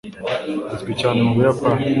azwi 0.73 0.91
cyane 1.01 1.19
mu 1.25 1.31
buyapani 1.35 1.83